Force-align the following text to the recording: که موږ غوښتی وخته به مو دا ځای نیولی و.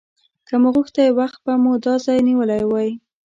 که 0.47 0.55
موږ 0.61 0.73
غوښتی 0.75 1.07
وخته 1.19 1.39
به 1.45 1.53
مو 1.63 1.73
دا 1.85 1.93
ځای 2.05 2.19
نیولی 2.27 2.63
و. 2.69 2.73